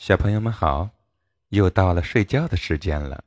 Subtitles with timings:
[0.00, 0.88] 小朋友们好，
[1.50, 3.22] 又到了睡觉的时间了。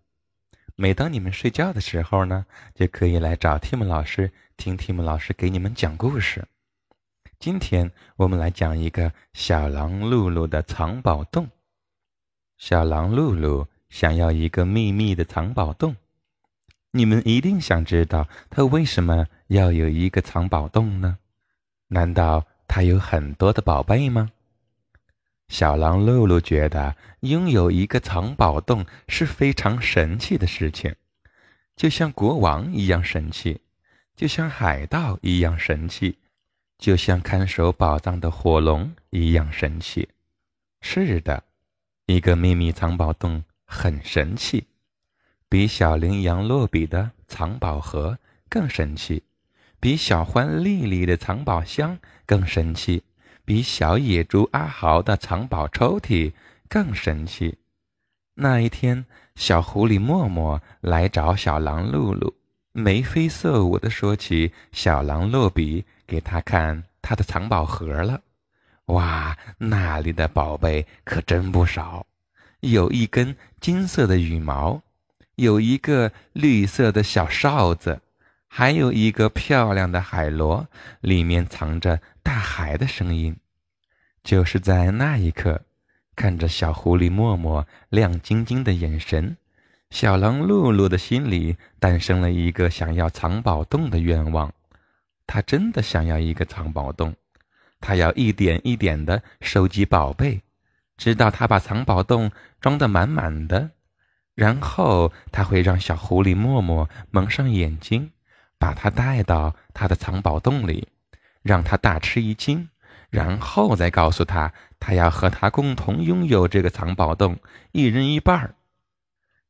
[0.75, 6.47] 每当你们睡觉的时候呢，就可以来找 Tim 老师听 Tim 老师给你们讲故事。
[7.37, 11.47] 今天我们来讲一个小狼露露的藏宝洞。
[12.57, 15.95] 小狼露露想要一个秘密的藏宝洞，
[16.89, 21.19] 你们一定想知道他为什么要有一个藏宝洞呢？
[21.89, 24.31] 难道他有很多的宝贝吗？
[25.49, 30.95] 小狼露露觉得拥有一个藏宝洞是非常神奇的事情，
[31.75, 33.61] 就像国王一样神奇，
[34.15, 36.17] 就像海盗一样神奇，
[36.77, 40.09] 就像看守宝藏的火龙一样神奇。
[40.81, 41.43] 是的，
[42.07, 44.67] 一个秘密藏宝洞很神奇，
[45.47, 48.17] 比小羚羊洛比的藏宝盒
[48.49, 49.23] 更神奇，
[49.79, 53.03] 比小獾丽丽的藏宝箱更神奇。
[53.45, 56.31] 比小野猪阿豪的藏宝抽屉
[56.69, 57.57] 更神奇。
[58.35, 62.33] 那一天，小狐狸默默来找小狼露露，
[62.71, 68.21] 眉飞色舞地说起小狼洛比给他看他的藏宝盒了。
[68.85, 72.05] 哇，那里的宝贝可真不少，
[72.61, 74.81] 有一根金色的羽毛，
[75.35, 78.01] 有一个绿色的小哨子。
[78.55, 80.67] 还有一个漂亮的海螺，
[81.01, 83.35] 里面藏着大海的声音。
[84.23, 85.63] 就是在那一刻，
[86.15, 89.37] 看着小狐狸默默亮晶晶的眼神，
[89.89, 94.53] 小狼露露的心里诞生了一个想要藏宝洞的愿望。
[95.25, 97.15] 他真的想要一个藏宝洞，
[97.81, 100.43] 他要一点一点的收集宝贝，
[100.95, 102.31] 直到他把藏宝洞
[102.61, 103.71] 装得满满的，
[104.35, 108.11] 然后他会让小狐狸默默蒙上眼睛。
[108.63, 110.87] 把他带到他的藏宝洞里，
[111.41, 112.69] 让他大吃一惊，
[113.09, 117.37] 然后再告诉他，他要和他共同拥有这个藏宝洞，
[117.73, 118.55] 一人一半儿。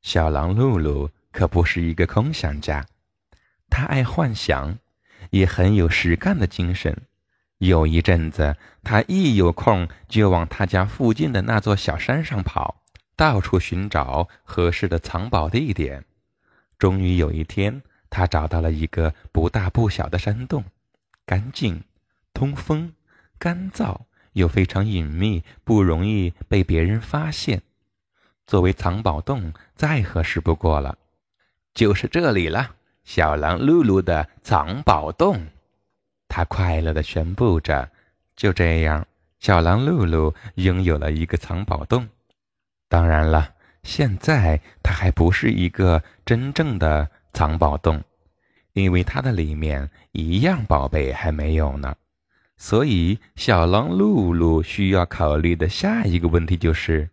[0.01, 2.87] 小狼露露可不是一个空想家，
[3.69, 4.79] 他爱幻想，
[5.29, 7.03] 也很有实干的精神。
[7.59, 12.81] 有一阵子，他一有空就往他家附近的那座小山上跑，
[13.15, 16.03] 到处寻找合适的藏宝地点。
[16.79, 17.83] 终于有一天。
[18.13, 20.63] 他找到了一个不大不小的山洞，
[21.25, 21.83] 干净、
[22.31, 22.93] 通风、
[23.39, 24.01] 干燥，
[24.33, 27.63] 又非常隐秘，不容易被别人发现。
[28.45, 30.95] 作为藏宝洞，再合适不过了。
[31.73, 35.47] 就是这里了，小狼露露的藏宝洞。
[36.27, 37.89] 他快乐地宣布着
[38.37, 39.07] ：“就这样，
[39.39, 42.07] 小狼露露拥有了一个藏宝洞。
[42.87, 48.01] 当然了，现在它还不是一个真正的。”藏宝洞，
[48.73, 51.95] 因为它的里面一样宝贝还没有呢，
[52.57, 57.09] 所以小狼露露需要考虑的下一个问题就是，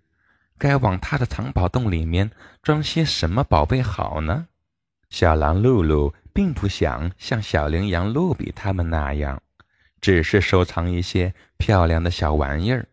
[0.59, 2.31] 该往它的藏宝洞里面
[2.63, 4.47] 装些什么宝贝好呢？
[5.09, 9.43] 小狼露露并不想像小羚羊露比他们那样，
[10.01, 12.87] 只是收藏一些漂亮的小玩意儿，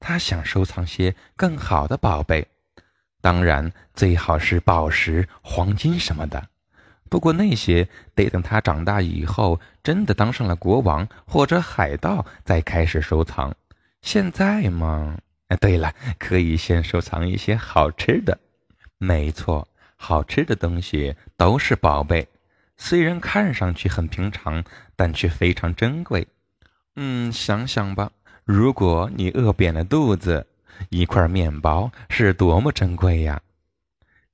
[0.00, 2.48] 他想收藏些更好的宝贝，
[3.20, 6.48] 当然最好是宝石、黄金什么的。
[7.12, 13.54] 不过那些得等他长大以后，真的当上了国王或者海盗再开始收藏。
[14.00, 15.18] 现在嘛，
[15.48, 18.38] 哎，对了，可以先收藏一些好吃的。
[18.96, 22.26] 没错，好吃的东西都是宝贝，
[22.78, 24.64] 虽然看上去很平常，
[24.96, 26.26] 但却非常珍贵。
[26.96, 28.10] 嗯，想想吧，
[28.42, 30.46] 如果你饿扁了肚子，
[30.88, 33.38] 一块面包是多么珍贵呀！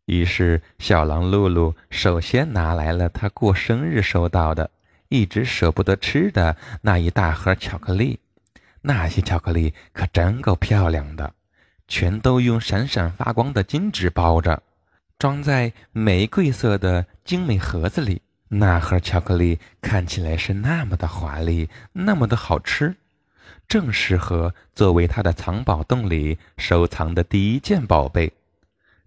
[0.08, 4.70] 于是，小狼露露首先拿来了他过生日收到的、
[5.10, 8.18] 一直舍不得吃的那一大盒巧克力。
[8.80, 11.34] 那些巧克力可真够漂亮的，
[11.88, 14.62] 全都用闪闪发光的金纸包着，
[15.18, 18.22] 装在玫瑰色的精美盒子里。
[18.48, 22.96] 那盒巧克力看起来是那么的华丽，那么的好吃，
[23.68, 28.32] 正适合作为他的藏宝洞里收藏的第一件宝贝。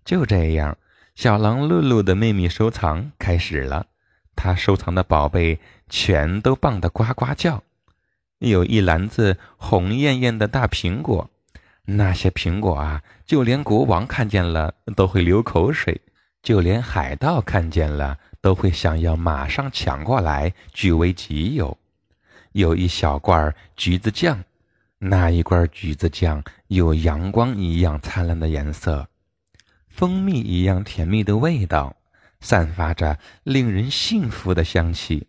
[0.06, 0.78] 就这样。
[1.22, 3.86] 小狼露露的秘密收藏开始了，
[4.36, 7.62] 他收藏的宝贝全都棒得呱呱叫。
[8.40, 11.30] 有一篮子红艳艳的大苹果，
[11.86, 16.02] 那些苹果啊，就连国王看见了都会流口水，
[16.42, 21.78] 就连海盗看见了都会想要马上抢过来据为己有。
[22.54, 24.44] 有一小罐橘子酱，
[24.98, 29.08] 那一罐橘子酱有阳光一样灿烂的颜色。
[30.02, 31.96] 蜂蜜一样甜蜜的味道，
[32.40, 35.28] 散发着令人幸福的香气。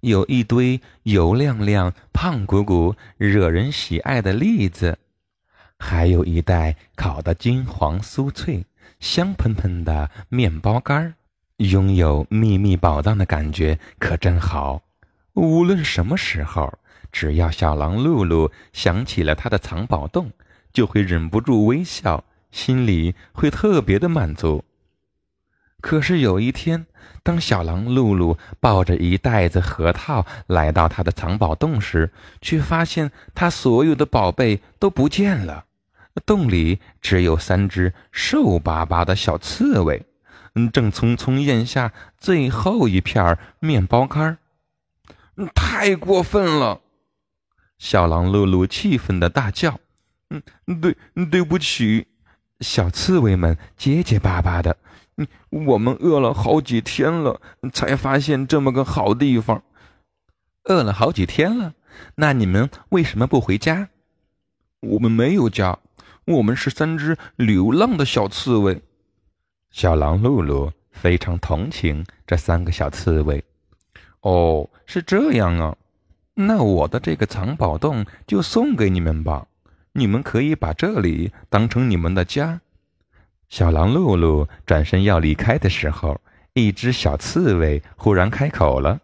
[0.00, 4.98] 有一堆油亮亮、胖鼓鼓、惹人喜爱的栗子，
[5.78, 8.66] 还有一袋烤得金黄酥脆、
[9.00, 11.14] 香喷喷的面包干，
[11.56, 14.82] 拥有秘密宝藏的感觉可真好。
[15.32, 16.78] 无论什么时候，
[17.10, 20.30] 只要小狼露露想起了他的藏宝洞，
[20.74, 24.64] 就会忍不住微笑，心里会特别的满足。
[25.80, 26.86] 可是有一天，
[27.24, 35.64] 当小狼露露抱着一袋子核桃来到他的藏宝洞时，却发现他所有的宝贝都不见了。
[36.24, 40.04] 洞里只有三只瘦巴巴的小刺猬，
[40.72, 44.38] 正匆匆咽下最后一片面包干儿。
[45.54, 46.82] 太过分了！
[47.78, 49.80] 小狼露露气愤的大叫
[50.30, 50.96] ：“嗯，对，
[51.30, 52.06] 对不起。”
[52.62, 54.76] 小刺猬们结结巴巴的
[55.18, 57.40] ：“嗯，我们饿了好几天了，
[57.72, 59.62] 才发现这么个好地方。
[60.64, 61.74] 饿了好几天了，
[62.14, 63.88] 那你们为什么不回家？
[64.80, 65.78] 我们没有家。”
[66.24, 68.80] 我们是三只流浪的小刺猬，
[69.72, 73.42] 小狼露露非常同情这三个小刺猬。
[74.20, 75.76] 哦，是这样啊，
[76.34, 79.44] 那我的这个藏宝洞就送给你们吧，
[79.92, 82.60] 你们可以把这里当成你们的家。
[83.48, 86.20] 小狼露露转身要离开的时候，
[86.54, 89.00] 一只小刺猬忽然开口了：“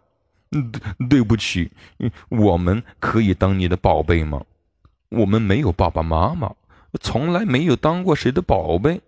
[0.49, 1.71] 对对不起，
[2.29, 4.43] 我们可以当你的宝贝吗？
[5.09, 6.53] 我们没有爸爸妈妈。”
[6.99, 9.01] 从来没有当过谁的宝贝，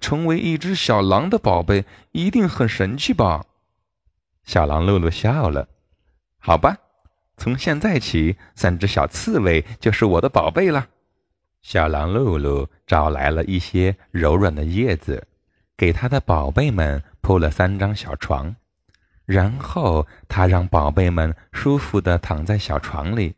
[0.00, 3.44] 成为一只小狼的宝贝一定很神奇吧？
[4.44, 5.66] 小狼露露笑了。
[6.38, 6.76] 好吧，
[7.36, 10.86] 从现在起，三只小刺猬就是我的宝贝了。
[11.70, 15.26] 小狼露露找来了一些柔软的叶子，
[15.76, 18.56] 给他的宝贝们铺了三张小床，
[19.26, 23.34] 然后他让宝贝们舒服的躺在小床里，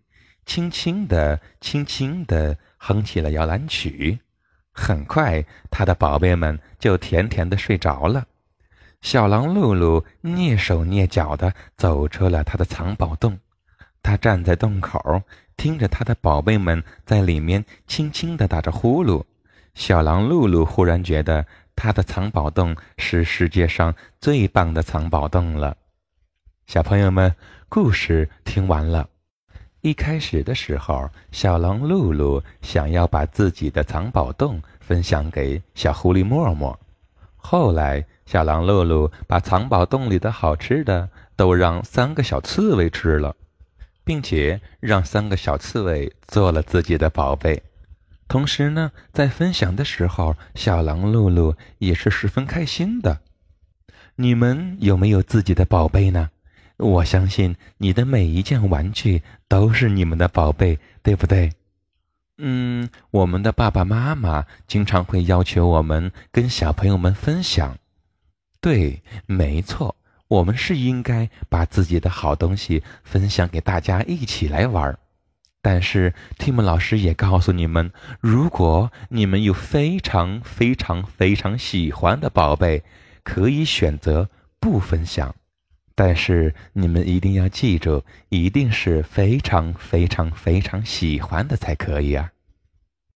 [0.46, 2.56] 轻轻的，轻轻的。
[2.76, 4.20] 哼起了摇篮曲，
[4.70, 8.24] 很快，他的宝贝们就甜甜的睡着了。
[9.00, 13.36] 小狼露露蹑手蹑脚的走出了他的藏宝洞，
[14.02, 15.22] 他站在洞口，
[15.56, 19.24] 听着他的宝贝们在里面轻轻的打着呼噜。
[19.74, 25.76] 小狼露露忽然觉得他的藏宝洞是世界上最棒的藏宝洞了。
[26.66, 27.34] 小朋友们，
[27.68, 29.08] 故事听完了。
[29.80, 36.78] 一开始的时候，小狼露露想要把自己的藏宝洞分享给小狐狸默默。
[37.36, 43.34] 后来，小狼露露把藏宝洞里的好吃的都让三个小刺猬吃了，
[44.10, 47.62] 并且让三个小刺猬做了自己的宝贝。
[48.26, 53.20] 同时呢，在分享的时候，小狼露露也是十分开心的。
[54.16, 56.30] 你们有没有自己的宝贝呢？
[56.78, 61.52] 我相信你的每一件玩具都是你们的宝贝，对不对？
[62.38, 67.78] 嗯，我们的爸爸妈妈经常会要求我们跟小朋友们分享。
[68.60, 69.94] 对，没错，
[70.30, 74.96] 我们是应该把自己的好东西分享给大家一起来玩。
[75.60, 82.84] 但是，Tim 老师也告诉你们，如果你们有非常非常非常喜欢的宝贝，
[83.24, 84.30] 可以选择
[84.60, 85.34] 不分享。
[85.96, 92.30] 但是你们一定要记住，一定是非常非常非常喜欢的才可以啊！